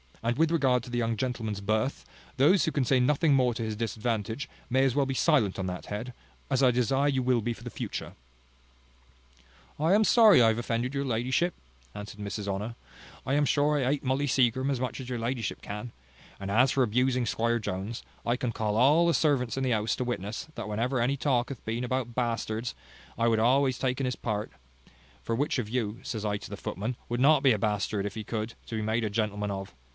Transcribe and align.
And 0.23 0.37
with 0.37 0.51
regard 0.51 0.83
to 0.83 0.89
the 0.89 0.99
young 0.99 1.17
gentleman's 1.17 1.61
birth, 1.61 2.05
those 2.37 2.65
who 2.65 2.71
can 2.71 2.85
say 2.85 2.99
nothing 2.99 3.33
more 3.33 3.55
to 3.55 3.63
his 3.63 3.75
disadvantage, 3.75 4.47
may 4.69 4.83
as 4.83 4.95
well 4.95 5.05
be 5.07 5.13
silent 5.15 5.57
on 5.57 5.65
that 5.67 5.87
head, 5.87 6.13
as 6.49 6.61
I 6.61 6.69
desire 6.69 7.07
you 7.07 7.23
will 7.23 7.41
be 7.41 7.53
for 7.53 7.63
the 7.63 7.71
future." 7.71 8.13
"I 9.79 9.93
am 9.93 10.03
sorry 10.03 10.39
I 10.41 10.49
have 10.49 10.59
offended 10.59 10.93
your 10.93 11.05
ladyship," 11.05 11.55
answered 11.95 12.19
Mrs 12.19 12.47
Honour. 12.47 12.75
"I 13.27 13.33
am 13.33 13.45
sure 13.45 13.77
I 13.79 13.83
hate 13.91 14.03
Molly 14.03 14.27
Seagrim 14.27 14.69
as 14.71 14.79
much 14.79 14.99
as 14.99 15.09
your 15.09 15.17
ladyship 15.17 15.61
can; 15.61 15.91
and 16.39 16.51
as 16.51 16.71
for 16.71 16.83
abusing 16.83 17.25
Squire 17.27 17.59
Jones, 17.59 18.03
I 18.23 18.35
can 18.37 18.51
call 18.51 18.77
all 18.77 19.07
the 19.07 19.15
servants 19.15 19.57
in 19.57 19.63
the 19.63 19.71
house 19.71 19.95
to 19.97 20.03
witness, 20.03 20.47
that 20.53 20.67
whenever 20.69 20.99
any 20.99 21.17
talk 21.17 21.49
hath 21.49 21.63
been 21.65 21.83
about 21.83 22.13
bastards, 22.15 22.75
I 23.17 23.27
have 23.27 23.39
always 23.39 23.79
taken 23.79 24.05
his 24.05 24.15
part; 24.15 24.51
for 25.23 25.35
which 25.35 25.57
of 25.57 25.69
you, 25.69 25.99
says 26.03 26.25
I 26.25 26.37
to 26.37 26.49
the 26.49 26.57
footmen, 26.57 26.95
would 27.09 27.19
not 27.19 27.41
be 27.43 27.53
a 27.53 27.59
bastard, 27.59 28.05
if 28.05 28.13
he 28.15 28.23
could, 28.23 28.53
to 28.67 28.75
be 28.75 28.83
made 28.83 29.03
a 29.03 29.09
gentleman 29.09 29.49
of? 29.51 29.73